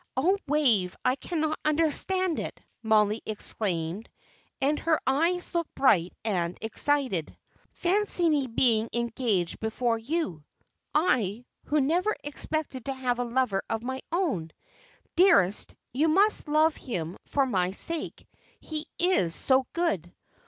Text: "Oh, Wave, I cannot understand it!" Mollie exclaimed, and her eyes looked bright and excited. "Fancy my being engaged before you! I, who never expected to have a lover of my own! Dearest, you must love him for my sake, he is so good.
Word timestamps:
"Oh, 0.17 0.35
Wave, 0.47 0.97
I 1.05 1.15
cannot 1.15 1.59
understand 1.63 2.39
it!" 2.39 2.59
Mollie 2.81 3.21
exclaimed, 3.23 4.09
and 4.59 4.79
her 4.79 4.99
eyes 5.05 5.53
looked 5.53 5.75
bright 5.75 6.11
and 6.25 6.57
excited. 6.59 7.37
"Fancy 7.73 8.27
my 8.27 8.47
being 8.47 8.89
engaged 8.93 9.59
before 9.59 9.99
you! 9.99 10.43
I, 10.95 11.45
who 11.65 11.79
never 11.79 12.15
expected 12.23 12.85
to 12.85 12.93
have 12.95 13.19
a 13.19 13.23
lover 13.23 13.61
of 13.69 13.83
my 13.83 14.01
own! 14.11 14.49
Dearest, 15.15 15.75
you 15.93 16.07
must 16.07 16.47
love 16.47 16.75
him 16.75 17.15
for 17.27 17.45
my 17.45 17.69
sake, 17.69 18.27
he 18.59 18.87
is 18.97 19.35
so 19.35 19.67
good. 19.71 20.11